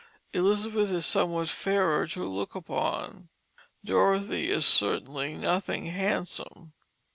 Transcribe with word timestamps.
Elizabeth 0.33 0.89
is 0.89 1.05
somewhat 1.05 1.47
fairer 1.47 2.07
to 2.07 2.23
look 2.25 2.55
upon. 2.55 3.29
Dorothy 3.85 4.49
is 4.49 4.65
certainly 4.65 5.35
"nothing 5.35 5.85
handsome." 5.85 6.73